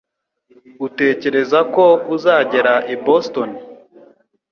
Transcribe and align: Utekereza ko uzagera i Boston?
Utekereza 0.85 1.59
ko 1.73 1.85
uzagera 2.15 2.73
i 2.93 2.95
Boston? 3.05 3.49